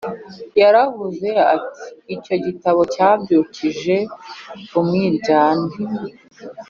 Yaravuze 0.61 1.29
ati 1.55 1.85
icyo 2.15 2.35
gitabo 2.45 2.81
cyabyukije 2.93 3.97
umwiryane 4.79 5.71